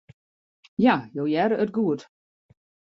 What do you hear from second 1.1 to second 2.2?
jo hearre it goed.